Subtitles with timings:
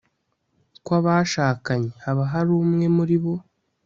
[0.83, 3.33] kw'abashakanye haba hari umwe muri bo